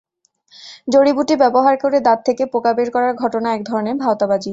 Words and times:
জড়িবুটি 0.87 1.33
ব্যবহার 1.35 1.75
করে 1.77 1.97
দাঁত 1.99 2.19
থেকে 2.25 2.43
পোকা 2.53 2.71
বের 2.73 2.89
করার 2.95 3.13
ঘটনা 3.15 3.49
একধরনের 3.53 3.95
ভাঁওতাবাজি। 3.95 4.49